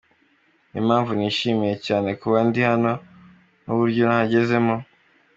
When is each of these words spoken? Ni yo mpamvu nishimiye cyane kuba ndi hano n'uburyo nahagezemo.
Ni 0.71 0.75
yo 0.79 0.83
mpamvu 0.87 1.11
nishimiye 1.13 1.75
cyane 1.87 2.09
kuba 2.21 2.37
ndi 2.47 2.61
hano 2.69 2.91
n'uburyo 3.63 4.01
nahagezemo. 4.07 4.75